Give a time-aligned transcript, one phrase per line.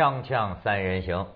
[0.00, 1.26] 锵锵三人行，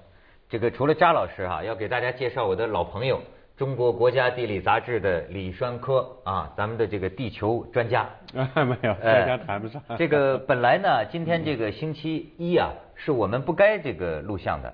[0.49, 3.21] 这个除了扎老师哈、要给大家介绍我的老朋友，
[3.59, 8.09] 中国国家地理杂志的李栓科啊，咱们的这个地球专家。
[8.35, 9.83] 啊， 没有，专家谈不上。
[9.99, 14.73] 这个本来呢，今天这个星期一啊，是我们不该这个录像的，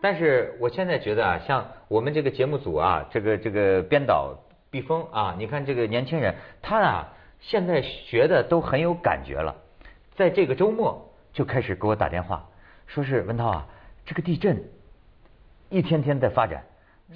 [0.00, 4.34] 但是我现在觉得啊，像我们这个节目组啊，这个这个编导
[4.70, 9.54] 毕峰啊，你看这个年轻人，他啊现在学的都很有感觉了，
[10.14, 12.42] 在这个周末就开始给我打电话，
[12.86, 13.66] 说是文涛啊，
[14.04, 14.64] 这个地震
[15.68, 16.64] 一天天在发展，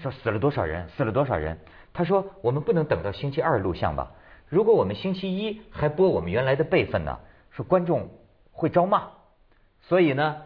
[0.02, 1.58] 说死了多少人，死了多少人。
[1.92, 4.12] 他说我们不能等到星期二录像吧？
[4.48, 7.18] 如果我们星期一还播我们原来的备份呢，
[7.50, 8.08] 说观众
[8.52, 9.10] 会招骂。
[9.82, 10.42] 所以呢，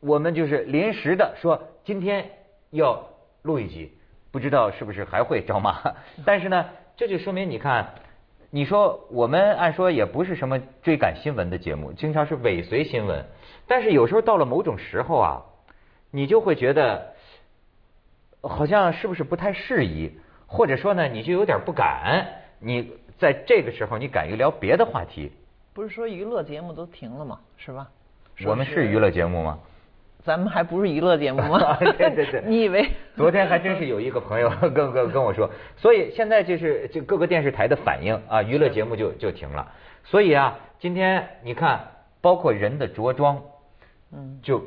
[0.00, 2.30] 我们就是临时的说今天
[2.70, 3.08] 要
[3.42, 3.96] 录一集，
[4.30, 5.94] 不知道是不是还会招骂。
[6.26, 7.94] 但是呢，这就说明你看，
[8.56, 13.26] 你说我们按说也不是什么追赶新闻的节目，经常是尾随新闻，
[13.66, 15.42] 但是有时候到了某种时候啊，
[16.10, 17.12] 你就会觉得
[18.40, 20.10] 好像是不是不太适宜，
[20.46, 25.32] 或者说呢，你就有点不敢，你在这个时候你敢于聊别的话题。
[25.74, 27.40] 不是说娱乐节目都停了吗？
[27.58, 27.90] 是吧？
[28.46, 29.58] 我们是娱乐节目吗？
[30.26, 31.76] 咱们还不是娱乐节目吗？
[31.78, 32.84] 对 对对， 你以为？
[33.14, 39.66] 昨天还真是有一个朋友 跟跟跟我说，所以现在就是就各个电视台的反应啊，娱乐节目就就停了。
[40.04, 41.80] 所以啊，今天你看，
[42.20, 43.40] 包括人的着装，
[44.12, 44.62] 嗯，就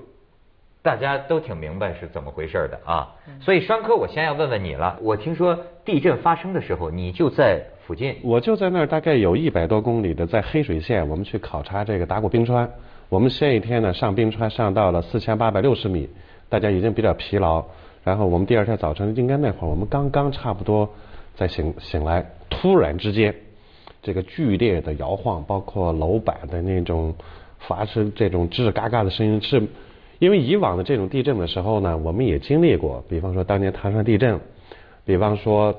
[0.82, 3.14] 大家都挺明白是怎么回事的啊。
[3.42, 4.98] 所以栓科，我先要问问你了。
[5.02, 8.16] 我听说地震发生的时候，你就在附近。
[8.24, 12.70] 我就在那儿，大概有一百多公里的，在黑水县，我们去考察这个打鼓冰川。
[13.10, 16.08] 我们先一天呢上冰川，上到了四千八百六十米，
[16.48, 17.66] 大家已经比较疲劳。
[18.04, 20.88] 然后我们第二天早晨，应该那会儿我们刚刚差不多
[21.36, 23.34] 在醒醒来，突然之间，
[24.04, 27.16] 这个剧烈的摇晃，包括楼板的那种
[27.58, 29.68] 发出这种吱吱嘎嘎的声音，是
[30.20, 34.40] 因为以往的这种地震的时候呢，我们也经历过，比方说当年唐山地震，
[35.04, 35.74] 比方说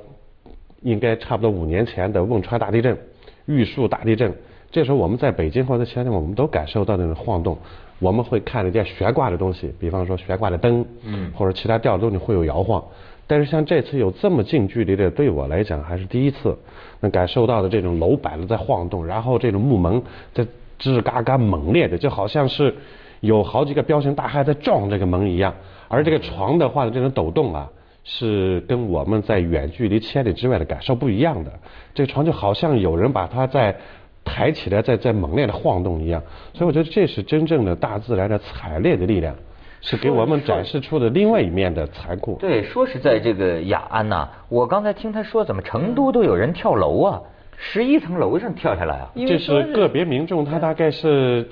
[0.82, 2.98] 应该差不多五年前的汶川大地震、
[3.46, 4.34] 玉树大地震。
[4.70, 7.58] 这时候我们在北京或者其他地方，我们都感受到那种晃动。
[7.98, 12.82] 我们会看得见悬挂的东西，比方说悬挂的灯，嗯或者其他吊的东西会有摇晃。
[13.26, 16.56] 但是像这次有这么近距离的，对我来讲还是第一次，
[17.00, 20.42] 能感受到的这种楼板在晃动，然后这种木门在
[20.78, 22.74] 吱吱嘎嘎猛烈的，就好像是
[23.20, 25.54] 有好几个彪形大汉在撞这个门一样。
[25.88, 27.68] 而这个床的话的这种抖动啊，
[28.02, 31.52] 是跟我们在远距离千里之外的感受不一样的。
[31.94, 33.76] 这个床就好像有人把它在
[34.24, 36.22] 抬起来，在在猛烈的晃动一样。
[36.52, 39.34] 所以我觉得这是真正的大自然的惨烈的力量，
[39.80, 42.36] 是给我们展示出的另外一面的残酷。
[42.40, 47.20] 对，说是在这个雅安呐、我刚才听他说，怎么成都都有人跳楼啊？
[47.56, 49.10] 十一层楼上跳下来啊？
[49.14, 51.46] 这因为说是个别民众，他大概是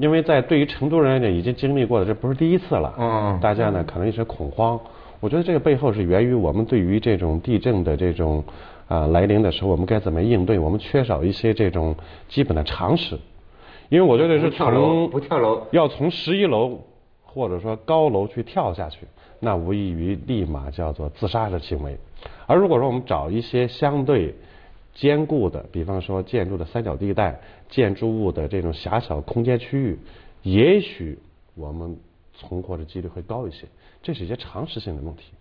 [0.00, 2.94] 因为在对于成都人来讲已经经历过了，这不是第一次了。
[2.98, 4.80] 嗯大家呢可能一时恐慌。
[5.20, 8.44] 我觉得这个背后是源于我们对于这种地震的这种
[8.86, 10.58] 啊、来临的时候，我们该怎么应对？
[10.58, 11.94] 我们缺少一些这种
[12.28, 13.18] 基本的常识。
[13.90, 16.80] 因为我觉得是不跳楼从不跳楼要从十一楼
[17.22, 19.06] 或者说高楼去跳下去，
[19.40, 21.96] 那无异于立马叫做自杀的行为。
[22.46, 24.34] 而如果说我们找一些相对
[24.94, 29.98] 坚固的，比方说建筑的三角地带、建筑物的这种狭小空间区域，
[30.42, 31.18] 也许
[31.54, 31.96] 我们
[32.32, 33.66] 存活的几率会高一些。
[34.04, 35.32] 这是一些常识性的问题。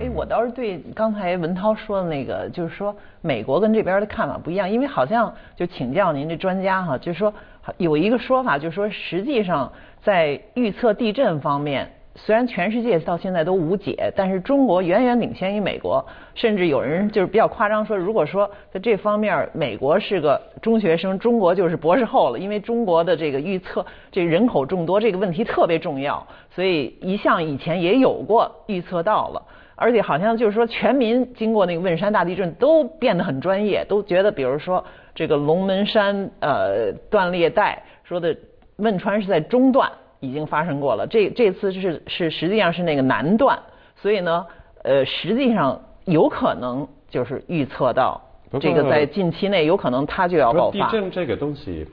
[0.00, 7.32] 哎，我倒是对刚才文涛说的那个，就是说美国跟这边的看法不一样，因为好像就请教您这专家哈，就是说
[7.76, 9.70] 有一个说法，就是说实际上
[10.02, 16.04] 在预测地震方面，虽然全世界到现在都无解，但是中国远远领先于美国，
[16.34, 29.42] 甚至有人就是比较夸张说，如果说在这方面美国是个中学生，中国就是博士后了，因为中国的这个预测这人口众多这个问题特别重要，所以一向以前也有过预测到了。
[29.80, 34.84] 而且好像就是说，全民经过那个汶山大地震都变得很专业，都觉得，比如说
[35.14, 38.36] 这个龙门山呃断裂带说的
[38.78, 39.88] 汶川是在中段
[40.20, 43.58] 已经发生过了，这这次是是实际上是那个南段，
[43.96, 44.44] 所以呢，
[44.82, 48.20] 呃，实际上有可能就是预测到
[48.60, 50.86] 这个在近期内有可能它就要爆发。
[50.86, 51.86] 地震这个东西，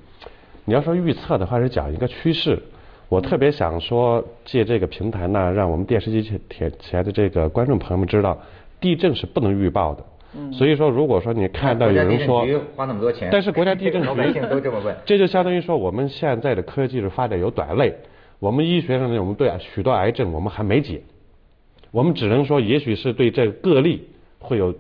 [0.64, 2.58] 你要说预测的话，是讲一个趋势。
[3.08, 8.36] 我特别想说，借这个平台呢，让我们电视机前前前的这个观众朋友们知道，
[8.80, 10.04] 地震是不能预报的。
[10.52, 12.46] 所以说，如果说你看到有人说
[12.76, 17.96] 花那么多钱，但是国家地震局老百姓都这么问，这就相当于说我们现在的科技是发展有短肋，
[18.46, 21.02] 我们医学上呢，我们对许多癌症我们还没解，
[21.90, 24.04] 我们只能说也许是对这个例
[24.38, 24.72] 会有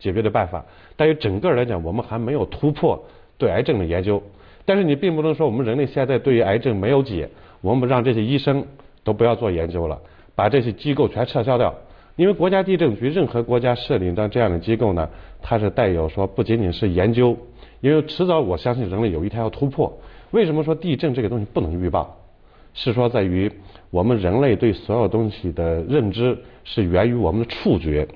[0.00, 0.66] 解决的办法，
[0.96, 3.00] 但是整个来讲，我们还没有突破
[3.38, 4.20] 对癌症的研究。
[4.64, 7.30] 但是你并不能说我们人类现在对于癌症没有解，
[7.60, 8.66] 我们让这些医生
[9.04, 10.00] 都不要做研究了，
[10.34, 11.72] 把这些机构全撤销掉。
[12.16, 15.08] 因为国家地震局任何国家设立的这样的机构呢，
[15.40, 17.36] 它是带有说不仅仅是研究，
[17.80, 19.96] 因为迟早我相信人类有一天要突破。
[20.32, 22.16] 为什么说地震这个东西不能预报？
[22.76, 23.50] 是说在于
[23.90, 28.06] 我们人类对所有东西的认知是源于我们的触觉，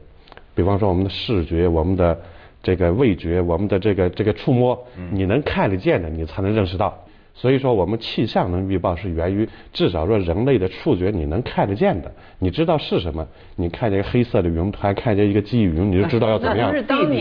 [0.55, 2.21] 比方说我们的视觉、我们的
[2.63, 6.97] 这个味觉、我们的这个这个触摸，你能看得见的，你才能认识到。
[7.33, 13.27] 所以说，我们气象能预报是源于至少说人类的触觉，你能看得见的，你知道是什么。
[13.57, 16.71] 你看见黑色的云团，看见一个积云，你就知道要怎么样。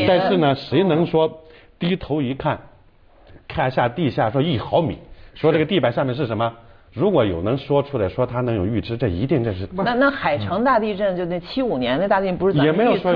[0.08, 1.42] 但是呢，谁能说
[1.78, 2.60] 低头一看，
[3.48, 4.98] 看下地下说一毫米，
[5.36, 6.54] 说这个地板下面是什么？
[6.94, 9.68] 如果有能说出来说他能有预知，这一定这是。
[9.74, 13.14] 那那海城大地震就那七五年那大地震不是也没有说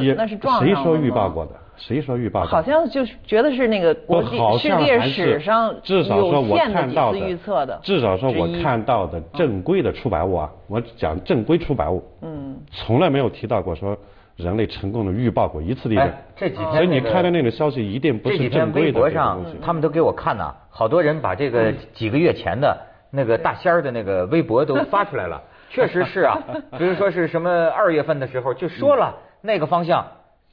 [0.00, 1.52] 预，那是撞谁说预报过的？
[1.76, 2.44] 谁说预报？
[2.44, 13.96] 好像就是觉得是那个国际世界史上至少说我看到的预测的，至少说我看到的正规的出版物啊，我讲正规出版物，嗯，从来没有提到过说
[14.38, 16.14] 人类成功的预报过一次地震。
[16.36, 18.86] 这几天，所以你看的那个消息一定不是正规的。
[18.86, 22.74] 微博上他们都给我看呢，好多人把这个几个月前的
[23.10, 26.38] 那个大仙儿的那个微博都发出来了， 确实是啊，
[26.78, 30.06] 比如说是什么二月份的时候就说了那个方向。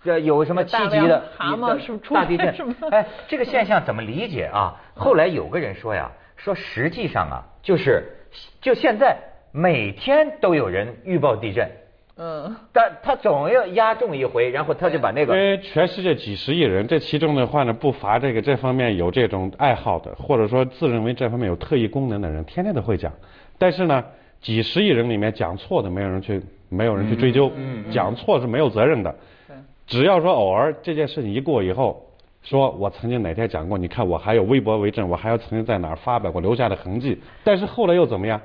[0.03, 1.23] 这有什么七级的
[2.13, 2.75] 大地震？
[2.91, 4.75] 哎，这个现象怎么理解啊？
[4.93, 8.03] 后来有个人说呀，说实际上啊，就是
[8.61, 9.17] 就现在
[9.51, 11.67] 每天都有人预报地震，
[12.17, 15.35] 嗯，但他总要压中一回，然后他就把那个。
[15.35, 23.11] 因为全世界几十亿人，这其中的话呢，不乏这个这方面有这种爱好的，或者说自认为这方面有特异功能的人，天天都会讲。
[23.57, 24.01] 但是呢，
[24.39, 27.51] 几十亿人里面讲错的，没有人去，没有人去追究，
[27.91, 29.13] 讲错是没有责任的。
[29.85, 32.01] 只要说偶尔这件事情一过以后，
[32.43, 37.21] 说我曾经哪天讲过，你看我还有微博为证，我还有曾经在哪儿发表过留下的痕迹。
[37.43, 38.39] 但是后来又怎么样？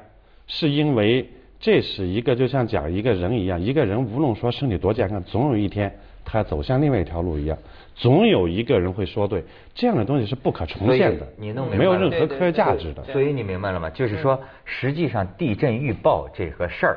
[0.48, 1.24] 是因为
[1.60, 7.58] 这是一个就像讲一个人一样，一个人无论说身体多健康，总有一天他走向另外一条路一样，
[7.94, 13.04] 总有一个人会说对，这样的东西是不可重现的，你弄没有任何科学价值的。
[13.04, 13.90] 所以你明白了吗？
[13.90, 16.96] 就是说，实际上地震预报这个事儿，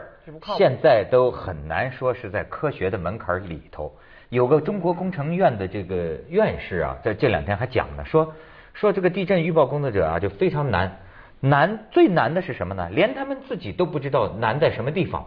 [0.57, 3.91] 现在都很难说是在科学的门槛里头。
[4.29, 8.33] 有个中国工程院的这个院士啊，在这两天还讲呢，说
[8.73, 10.99] 说这个地震预报工作者啊就非常难，
[11.43, 12.87] 难最难的是什么呢？
[12.91, 15.25] 连他们自己都不知道难在什么地方，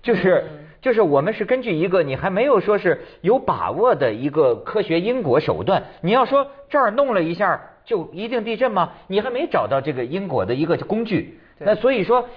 [0.00, 0.44] 就是
[0.80, 8.92] 就是我们是根据一个你还没有说是有把握的一个科学因果手段，你要说这儿弄了一下就一定地震吗？
[9.08, 12.28] 你还没找到这个因果的一个工具，那所以说。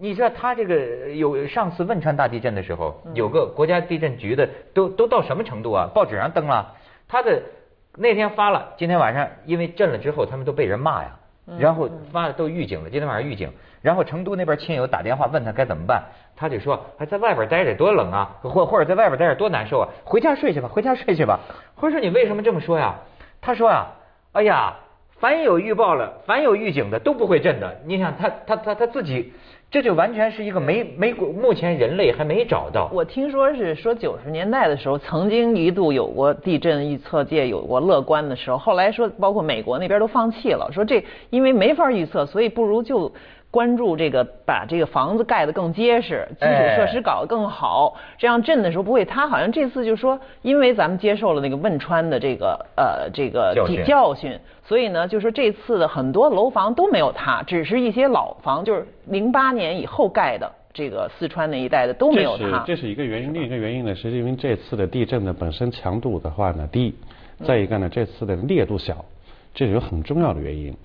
[0.00, 5.90] 你知道他这个有上次汶川大地震的时候，有个国家地震局的都都到什么程度啊？
[5.92, 6.72] 报纸上登了，
[7.08, 7.42] 他的
[7.96, 11.17] 那天发了，今天晚上因为震了之后，他们都被人骂呀，
[11.58, 16.02] 然后发的都预警了，今天晚上预警，然后成都那边亲友打电话问他该怎么办，
[16.36, 21.40] 他就说还在外边待着多冷啊，或或者在外边待着多难受啊，回家睡去吧，回家睡去吧。
[21.74, 22.96] 或者说你为什么这么说呀？
[23.40, 23.94] 他说啊，
[24.32, 24.76] 哎呀，
[25.20, 27.80] 凡有预报了，凡有预警的都不会震的。
[27.84, 29.32] 你想他他他他自己。
[29.70, 32.90] 这就完全是一个没没目前人类还没找到。
[32.92, 43.12] 我听说是说九十年代的时候，曾经一度有过地震预测界有过乐观的时候，后来说包括美国那边都放弃了，说这因为没法预测，所以不如就。
[43.50, 49.26] 关注这个，把这个房子盖得更结实，基础设施搞得更好，这样震的时候不会塌。
[49.26, 53.54] 好像这次就说，因为咱们接受了那个汶川的这个呃这个
[53.86, 62.62] 教训，所以呢，就说这次的很多楼房都没有塌，只是一些老房，就是零八年以后盖的，这个四川那一带的都没有塌。
[62.66, 66.94] 这是这是一个原因，另一个原因呢，是因为这次的地震的本身强度的话呢低，
[67.42, 69.02] 再一个呢，这次的烈度小，
[69.54, 70.76] 这是有很重要的原因。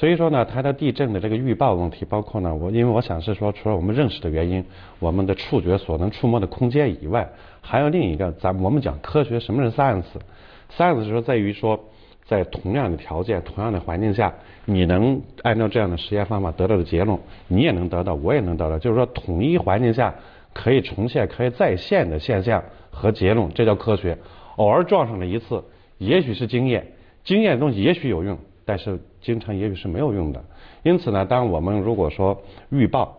[0.00, 4.64] 所以说呢，它的地震的这个预报问题，包括呢，我因为我想是说，除了我们认识的原因，
[4.98, 7.28] 我们的触觉所能触摸的空间以外，
[7.60, 11.78] 还有另一个，咱我们讲科学，什么是 science？science 是说在于说，
[12.24, 14.32] 在同样的条件、同样的环境下，
[14.64, 20.14] 你能按照这样的实验方法得到的结论，你也能得到，我也能得到，就是说统一环境下
[20.54, 24.16] 可以重现、可以再现的现象和结论，这叫科学。
[24.56, 25.62] 偶尔撞上了一次，
[25.98, 26.86] 也许是经验，
[27.22, 28.38] 经验的东西也许有用。
[28.70, 30.40] 但是经常也许是没有用的，
[30.84, 33.18] 因此呢，当我们如果说预报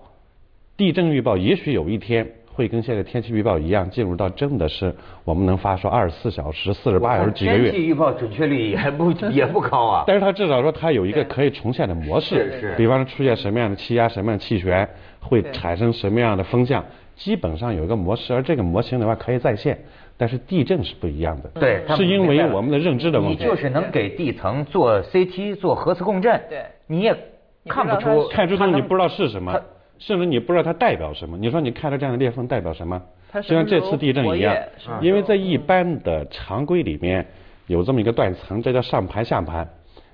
[0.77, 7.69] 地震预报，也许有一天会跟现在天气预报一样，进入到真的是我们能发出二十四小时、四十八小时、几个月。
[7.69, 10.05] 天气预报准确率也不 也不高啊。
[10.07, 12.75] 但是它至少说它有一个可以重现的模式，是是。
[12.77, 14.87] 比方说出现什么样的气压、什么样的气旋，
[15.19, 16.85] 会产生什么样的风向，
[17.17, 19.77] 基本上有一个模式，而这个模型的话可以再现。
[20.21, 23.43] 但是地震是不一样的，对，是因为我们的认知的问题。
[23.43, 27.17] 你就是能给地层做 CT 做核磁共振，对，你也
[27.65, 29.59] 看不出，看出东西不知道是什么。
[29.97, 31.39] 甚至你不知道它代表什么。
[31.39, 33.01] 你说你看到这样的裂缝代表什么？
[33.31, 34.55] 它就像这次地震一样
[35.01, 37.25] 因为在一般的常规里面
[37.65, 39.67] 有这么一个断层，这叫上盘下盘。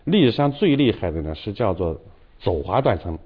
[0.05, 1.99] 历史上最厉害的呢是叫做
[2.39, 3.19] 走滑断层，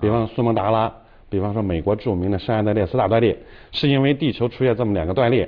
[0.00, 0.90] 比方说苏门答腊，
[1.28, 3.36] 比方说美国著名的圣安德烈斯大断裂，
[3.70, 5.46] 是因为地球出现这么两个断裂，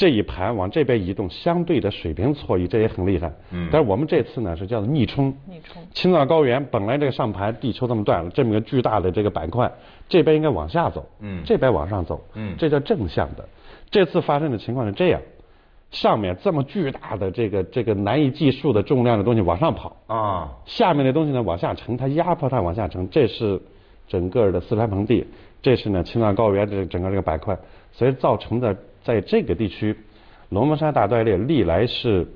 [0.00, 3.30] 这一盘往这边移动，相对的水平错移，这也很厉害。
[3.50, 5.26] 嗯但是我们这次呢是叫做逆冲。
[5.46, 9.70] 逆冲青藏高原本来这个上盘地球这么断了，这么个巨大的这个板块，
[10.08, 13.46] 这边应该往下走，嗯这边往上走，嗯这叫正向的。
[13.90, 15.20] 这次发生的情况是这样，
[15.90, 23.60] 上面这么巨大的这个这个难以计数的重量的东西往上跑，啊，下面的东西呢往下沉，它压迫它往下沉，这是
[24.08, 25.26] 整个的四川盆地，
[25.60, 27.54] 这是呢青藏高原这整个这个板块，
[27.92, 29.96] 所以造成的在这个地区，
[30.50, 32.26] 龙门山大断裂历来是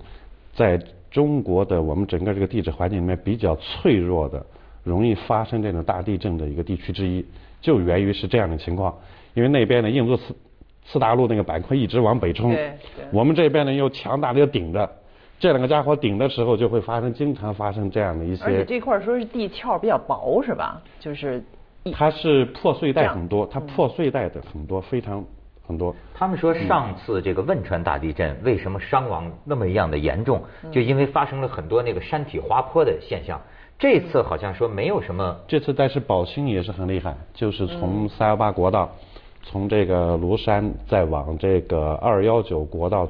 [0.54, 0.80] 在
[1.10, 4.44] 中国的我们整个这个地质环境里面比较脆弱的，
[4.82, 7.24] 容易发生这种大地震的一个地区之一，
[7.60, 8.94] 就源于是这样的情况，
[9.34, 10.34] 因为那边的印度次
[10.86, 12.56] 次大陆那个板块一直往北冲
[13.12, 14.90] 我们这边呢又强大的又顶着。
[15.40, 20.80] 这两个家伙顶的时候，就会发生经常发生这样的一些而且些，这块说是地壳比较薄是吧？
[21.00, 21.42] 就是
[21.92, 25.24] 它是破碎带很多，它破碎带的很多，非常
[25.66, 25.94] 很多。
[26.14, 30.70] 他们说上次这个汶川大地震为什么伤亡那么样的严重，嗯。
[30.70, 33.40] 就因为发生了很多那个山体滑坡的现象。
[33.76, 37.68] 这次好像说没有什么，这次但是宝兴也是很厉害，就是嗯。
[37.80, 38.88] 从三幺八国道，
[39.42, 43.08] 从这个庐山再往这个二幺九国道、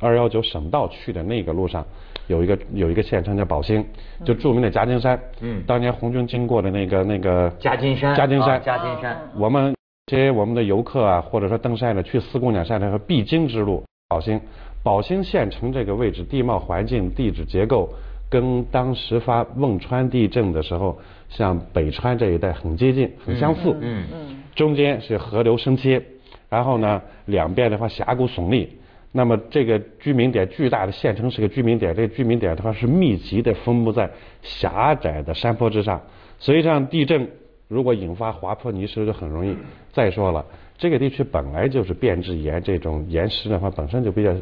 [0.00, 1.84] 二幺九省道去的那个路上，
[2.28, 3.84] 有一个有一个县城叫宝兴，
[4.24, 5.20] 就著名的夹金山。
[5.40, 5.64] 嗯。
[5.66, 9.74] 当年红军经过的那个那个夹金山，夹金山，啊夹金山，我们
[10.10, 14.40] 这些我们的游客啊，或者说登山的，去四姑娘山的和必经之路，宝兴，
[14.82, 17.88] 宝兴县城这个位置，地貌环境、地质结构，
[18.28, 20.98] 跟当时发汶川地震的时候，
[21.28, 23.72] 像北川这一带很接近，很相似。
[23.80, 26.02] 嗯嗯中间是河流深切，
[26.48, 28.68] 然后呢，两边的话峡谷耸立。
[29.12, 34.10] 那么这个居民点巨大的县城是个居民点，这个居民点的话是密集的分布在
[34.42, 36.00] 狭窄的山坡之上，
[36.40, 37.30] 所以像地震
[37.68, 39.56] 如果引发滑坡泥石就很容易。
[39.92, 40.44] 再说了，
[40.78, 44.34] 这个地区本来就是变质岩这种岩石的话本身就比较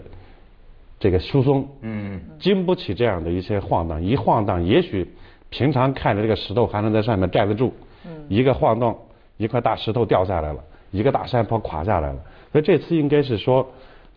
[1.00, 5.08] 这个疏松，嗯经不起这样的一些晃荡，一晃荡，也许
[5.48, 7.72] 平常看着这个石头还能在上面站得住，
[8.04, 8.98] 嗯一个晃动，
[9.36, 12.18] 一块大石头掉下来了，一个大山坡垮下来了。
[12.52, 13.66] 所以这次应该是说，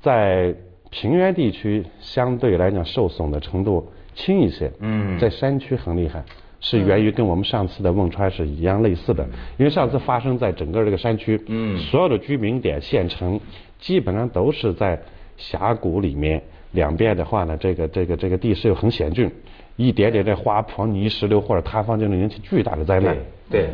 [0.01, 0.55] 在
[0.89, 6.23] 平原地区相对来讲受损的程度轻一些，嗯在山区很厉害。
[6.61, 9.25] 是源于跟我们上次的汶川是一样类似的，
[9.57, 11.77] 因为上次发生在整个这个山区，嗯。
[11.79, 13.39] 所有的居民点、县城
[13.79, 14.97] 基本上都是在
[15.37, 16.41] 峡谷里面，
[16.71, 19.29] 两边的话呢，这个这个这个地势又很险峻，
[19.75, 23.17] 一点点的滑坡、泥石流或者塌方就能引起巨大的灾难。
[23.49, 23.69] 对，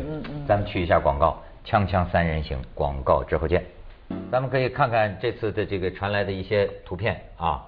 [0.46, 3.62] 咱们去一下广告，锵锵三人行，广告之后见。
[4.32, 7.62] 咱们可以看看这次的这个传来的一些图片啊，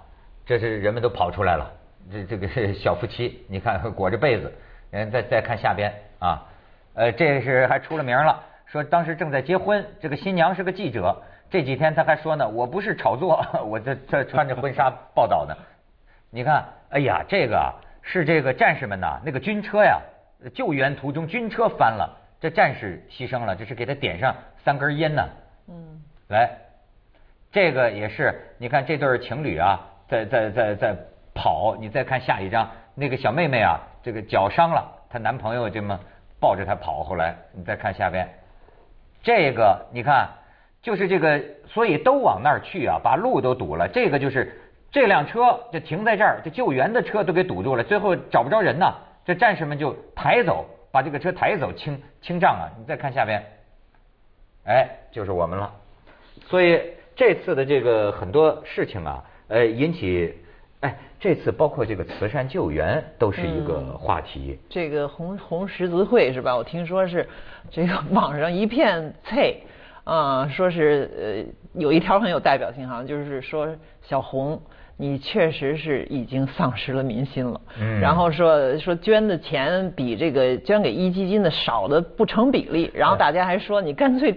[0.47, 1.71] 这是人们都跑出来了，
[2.11, 4.51] 这这个小夫妻，你看裹着被子，
[4.93, 6.47] 嗯，再再看下边啊，
[6.95, 15.57] 呃，这是还出了名了，说当时正在结婚，这个新娘是个记者，这几天他还说呢，我不是炒作， 我这这穿着婚纱报道呢。
[16.31, 20.01] 你看，哎呀，这个啊是这个战士们呐，那个军车呀，
[20.55, 25.29] 救援途中军车翻了，这战士牺牲了，这是给他点上三根烟呢。
[25.69, 26.51] 嗯，来，
[27.53, 30.97] 这个也是，你看这对情侣啊，在在在在
[31.35, 35.99] 跑，你再看下一张，那个小妹妹啊，这个脚伤了，她男朋友这么
[36.39, 38.29] 抱着她跑，后来你再看下边，
[39.23, 40.29] 这个你看，
[40.83, 43.89] 就是这个，所以都往那儿去啊，把路都堵了。
[43.89, 52.69] 这个就是这辆车就停在这儿，这救援的车都给堵住了，最后找不着人呐，这战士们就抬走，把这个车抬走清清障啊。
[52.79, 53.43] 你再看下边，
[54.67, 55.73] 哎，就是我们了。
[56.49, 56.83] 所以
[57.17, 60.39] 这次的这个很多事情啊，呃，引起，
[60.81, 64.59] 哎，这次包括这个慈善救援都是一个话题。
[64.69, 66.57] 这个红红十字会是吧？
[66.57, 67.29] 我听说是
[67.71, 69.63] 这个 网上一片脆
[70.05, 73.69] 啊、说是呃有一条很有代表性，好像就是说
[74.03, 74.61] 小红。
[75.01, 77.99] 你确实是已经丧失了民心了，嗯。
[77.99, 84.31] 然后说说捐的钱比这个捐给一基金的少的不成比例，然后大家还说你干脆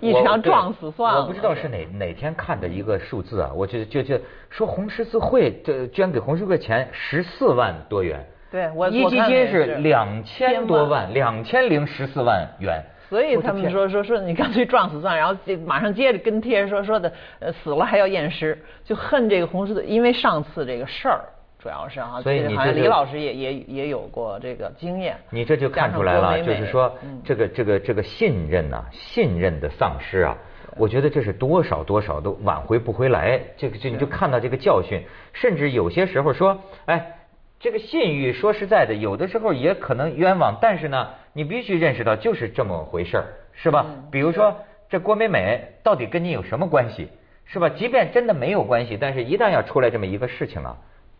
[0.00, 1.22] 一我枪撞死算了。
[1.22, 9.74] 我不知道是哪哪天看的一个数字啊，我就就就说红十字会这捐给红十字会钱十四万多元，对我一基金是是。
[9.76, 12.82] 两千多万，两千零十四万元。
[13.10, 21.24] 所以他们说说说你干脆撞死算了，然后这马上接着跟贴说说的，呃死了还要验尸，就恨这个红十字，因为上次这个事儿
[21.58, 25.16] 主要是哈，所以你好像这李老师也也也有过这个经验。
[25.28, 30.38] 你这就看出来了，就是说嗯这个这个这个信任呐、信任的丧失啊，
[30.76, 33.40] 我觉得这是多少多少都挽回不回来。
[33.56, 35.02] 这个这你就看到这个教训，
[35.32, 37.16] 甚至有些时候说，哎，
[37.58, 43.86] 这个信誉说实在的，有的时候也可能冤枉，但是呢，你必须认识到就是这么回事儿，是吧？
[43.88, 44.56] 嗯比如说
[44.88, 47.08] 这郭美美到底跟你有什么关系，
[47.44, 47.68] 是吧？
[47.68, 50.76] 即便真的没有关系，但是一旦要出来这么一个事情了，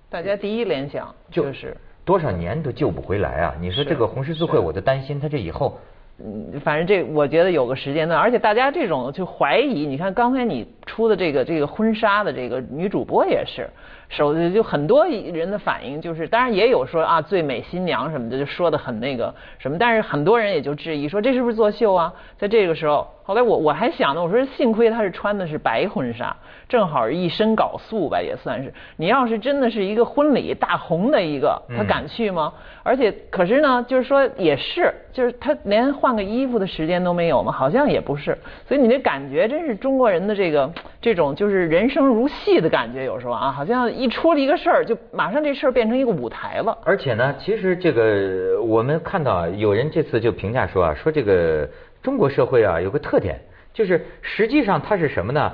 [0.09, 3.55] 大家第一联想就是，多少年都救不回来啊！
[3.61, 5.79] 你说这个红十字会，我就担心他这以后。
[6.23, 13.71] 嗯，反正这我觉得有个时间段，而且大家这种就怀疑，你看刚才你出的这个这个婚纱的这个女主播也是，
[14.11, 22.13] 手就很多人的反应就是，当然也有说啊最美新娘什么的，就说的很那个什么，但是很多人也就质疑说这是不是作秀啊？
[22.37, 26.37] 在这个时候，后来我我还想呢，我说幸亏她是穿的是白婚纱，
[26.69, 28.75] 正好一身搞素吧，也算是。
[28.97, 32.53] 你要是真的是一个婚礼大红的一个，她敢去吗？
[32.83, 37.53] 而且可是呢，就是说也是，就是她连换个衣服的时间都没有吗？
[37.53, 38.37] 好像也不是。
[38.67, 40.69] 所以你这感觉真是中国人的这个
[41.01, 46.79] 这种就是人生如戏的感觉，有时候啊，好像一出了一个事儿，就马上这事儿变成一个舞台了。
[46.85, 51.69] 而且呢，其实这个我们看到啊有人这次就评价说啊，说这个
[52.03, 53.39] 中国社会啊有个特点，
[53.75, 55.53] 就是实际上它是什么呢？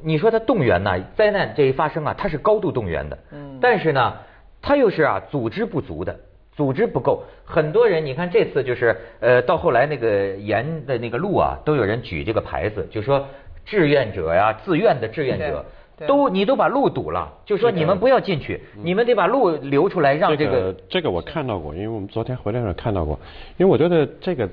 [0.00, 4.14] 你说它动员呢，灾难这一发生啊，它是高度动员的，嗯但是呢，
[4.62, 6.14] 它又是啊组织不足的。
[6.54, 13.26] 组织不够，很多人你看这次就是呃，到后来那个沿的那个路啊，都有人举这个牌子，就说
[13.64, 15.64] 志愿者呀、自愿的志愿者
[16.06, 23.18] 都你都把路堵了，就说你们不要进去，你们得把路留出来，让这这个这个我看到过，因为我们昨天回来的时候看到过，
[23.56, 24.48] 因为我觉得这个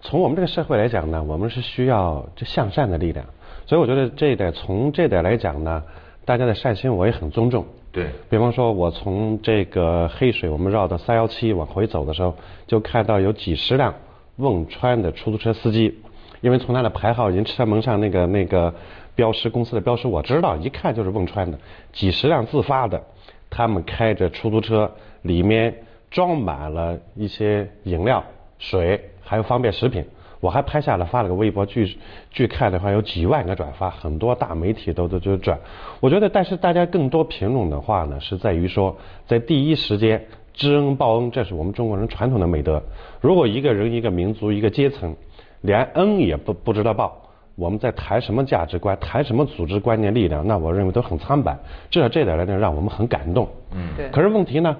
[0.00, 3.26] 从我们这个社会来讲呢，我们是需要这向善的力量，
[3.66, 5.82] 所以我觉得这一点从这点来讲呢，
[6.24, 7.64] 大家的善心我也很尊重。
[7.90, 8.06] 对。
[8.30, 12.34] 比方说，我从这个黑水，我们绕到三幺七往回走的时候，
[12.66, 13.94] 就看到有几十辆
[14.36, 15.98] 汶川的出租车司机，
[16.40, 18.74] 因为从它的牌号、人车门上那个那个
[19.14, 21.58] 标识公司的标识我知道，一看就是汶川的，
[21.92, 23.02] 几十辆自发的，
[23.50, 24.90] 他们开着出租车，
[25.22, 25.74] 里面
[26.10, 28.24] 装满了一些饮料、
[28.58, 30.04] 水，还有方便食品。
[30.40, 31.98] 我还拍下来发了个微博，据
[32.30, 35.58] 据看的话有几万个转发，很多大媒体都都就转。
[35.98, 38.96] 我觉得，但是大家更多评论的话呢，是在于说，
[39.26, 40.24] 在第一时间
[40.54, 42.80] 知恩报恩，这是我们中国人传统的美德。
[43.20, 45.16] 如果一个人、一个民族、一个阶层，
[45.60, 47.16] 连恩也不不知道报，
[47.56, 51.58] 我们在谈什么价值观，谈什么组织观念力量，那我认为都很苍白。
[51.90, 53.48] 至少这点来讲，让我们很感动。
[53.72, 54.76] 嗯对可是问题呢，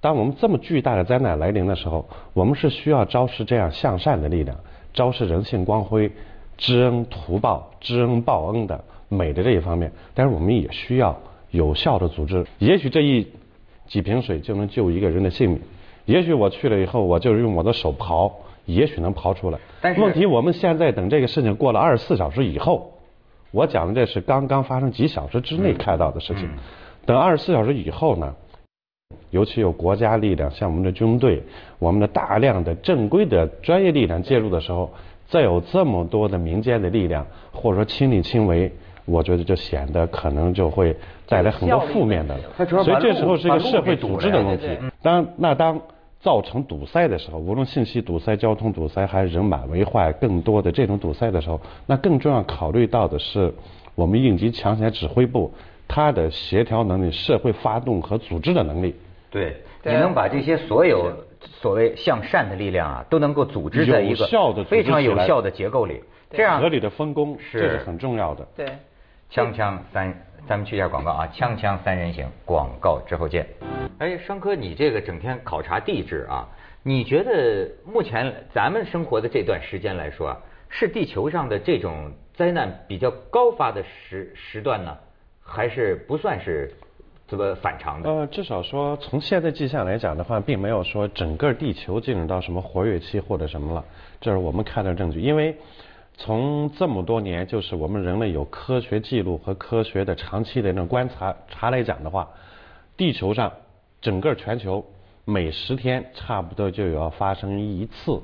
[0.00, 4.56] 当我们这么巨大的灾难来临的时候，我们是需要昭示这样向善的力量，
[4.94, 6.10] 昭示人性光辉、
[6.56, 9.92] 知恩图报、知恩报恩的美的这一方面。
[10.14, 11.18] 但是我们也需要
[11.50, 12.46] 有效的组织。
[12.58, 13.28] 也许这一
[13.86, 15.60] 几瓶水就能救一个人的性命，
[16.06, 18.32] 也许我去了以后，我就用我的手刨，
[18.64, 19.58] 也许能刨出来。
[19.80, 22.92] 但是问题我们现在等这个事情过了二十四小时以后，
[23.50, 26.48] 我讲的这是刚刚发生几小时之内看到的事情。
[27.04, 28.34] 等二十四小时以后呢，
[29.30, 31.42] 尤其有国家力量，像我们的军队，
[31.78, 34.90] 我们的大量的正规的专业力量介入的时候，
[35.26, 38.70] 再有这么多的民间的力量，或者说亲力亲为，
[39.04, 40.96] 我觉得就显得可能就会
[41.26, 42.38] 带来很多负面的。
[42.56, 44.68] 所以这时候是一个社会组织的问题。
[45.02, 45.80] 当那当
[46.22, 53.52] 造成堵塞的时候，无论信息堵塞、交通堵塞，还是人满为患，更多的这种堵塞的时候，那更重要考虑到的是
[53.96, 55.52] 我们应急抢险指挥部
[55.88, 58.94] 它的协调能力、社会发动和组织的能力。
[59.30, 68.46] 对，你能把这些所有所谓向善的力量啊，都能够组织在一个有效地组织非常有效的结构里，这样合理的分工，是这是很重要的。
[68.54, 68.66] 对，
[69.32, 70.12] 锵锵三，
[70.46, 71.26] 咱们去一下广告啊！
[71.34, 73.46] 锵锵三人行，广告之后见。
[73.98, 76.46] 哎，商科，你这个整天考察地质啊，
[76.82, 80.36] 你觉得目前咱们生活的这段时间来说啊，
[80.68, 84.94] 是地球上的这种灾难比较高发的时时段呢，
[85.42, 86.70] 还是不算是
[87.26, 88.10] 这个反常的？
[88.10, 93.82] 呃，至少说从现在迹象来讲的话，并没有说整个地球进入到什么活跃期或者什么了，
[94.20, 95.20] 这是我们看到的证据。
[95.20, 95.56] 因为
[96.16, 102.28] 从这么多年，就是我们人类有科学记录和科学的长期的那种观察查来讲的话，
[102.96, 103.52] 地球上
[104.00, 104.84] 整个全球
[105.24, 108.20] 每十天差不多就要发生一次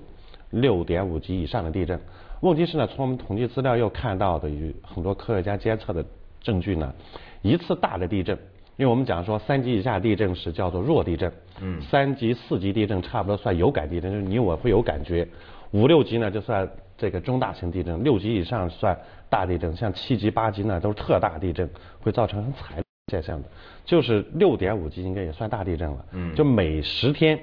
[0.51, 1.99] 六点五级以上的地震。
[2.41, 6.05] 问题是呢，从我们统计资料又看到的与很多科学家监测的
[6.41, 6.95] 证据呢，
[7.43, 8.37] 一次大的地震，
[8.77, 15.27] 因为我们讲说三级以下地震是叫做弱地震，嗯三级、四级地震差不多算有感地震，就是你我会有感觉，
[15.73, 16.69] 五六级呢就算
[16.99, 18.99] 这个中大型地震，六级以上算
[19.31, 22.83] 大地震，像七级、八级呢都是特大地震，会造成很惨。
[23.11, 23.49] 现象的，
[23.87, 26.05] 就是六点五级应该也算大地震了。
[26.13, 27.41] 嗯就每十天，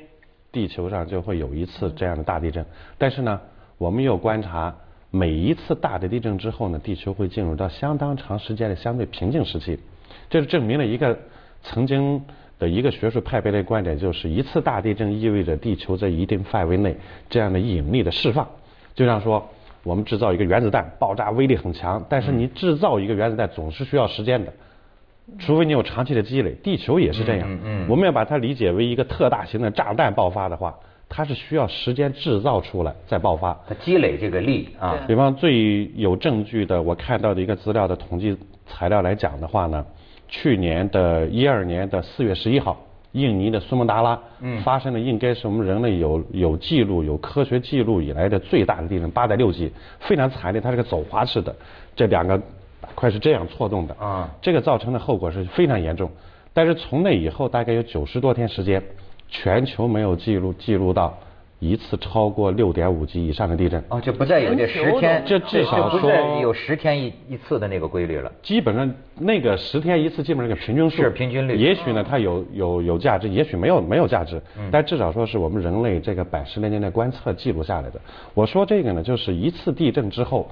[0.52, 2.64] 地球上就会有一次这样的大地震。
[3.00, 3.42] 但是呢，
[3.80, 4.76] 我们又观察
[5.10, 9.80] 每一次大的地震之后呢，地球会进入到相当长时间的相对平静时期。
[10.30, 11.18] 这是证明了一个
[11.64, 12.22] 曾经
[12.60, 16.96] 的一个学术派别的观点，就是一次大地震意味着地球在一定范围内
[17.28, 18.48] 这样的引力的释放。
[18.96, 19.48] 就像说，
[19.84, 24.52] 我们制造一个原子弹，爆炸威力很强，但是你制造一个原子弹总是需要时间的。
[25.40, 27.50] 除非你有长期的积累，地球也是这样。
[27.90, 30.76] 我们要把它理解为一个特大型的炸弹爆发的话，
[31.10, 33.60] 它是需要时间制造出来再爆发。
[33.68, 39.84] 它积累这个力啊，比方最有证据的，我看到的一个资料的统计材料来讲的话呢，
[40.28, 42.78] 去年的一二年的四月十一号，
[43.16, 51.56] 印尼的苏门答腊，嗯发生的应该是我们人类有有记录、有科学记录以来的最大的地震，八点六级，非常惨烈，它是个走滑式的，
[51.96, 52.38] 这两个
[52.82, 56.12] 板块是这样错动的，啊这个造成的后果是非常严重。
[56.54, 58.84] 但是从那以后，大概有九十多天时间，
[59.30, 61.18] 全球没有记录记录到
[61.70, 63.84] 一次超过六点五级以上的地震。
[63.90, 68.32] 哦，就不再有这十天，这至少说有十天一一次的那个规律了。
[68.42, 78.00] 基本上那个十天一次，基本上是个平均数，是平均率也许呢，它有有有价值，也许没有没有价值，嗯但至少说是我们人类这个百十来年的观测记录下来的。
[78.34, 80.50] 我说这个呢，就是一次地震之后。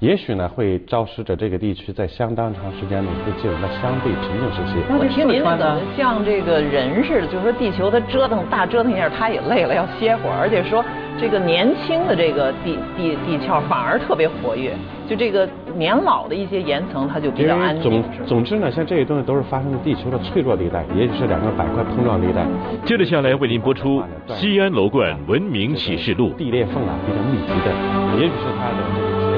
[0.00, 4.78] 也许呢，会昭示着这个地区在相当长时间内会进入到相对平静时期。
[4.90, 10.84] 我听您怎么像这个人似的，就是说地球它折腾大折腾一下，它也累了，要歇会儿，而且说
[11.18, 14.74] 这个年轻的这个地地地壳反而特别活跃，
[15.08, 18.26] 就这个年老的一些岩层它就比因较安为静总。
[18.26, 22.44] 总之呢，像这些东西都是发生在地球的脆弱地带，也许是两个板块碰撞地带。
[22.84, 26.30] 接着下来为您播出《西安楼观文明启示录》。
[26.36, 27.72] 地裂缝啊比较密集的，
[28.20, 29.33] 也许是它的这个。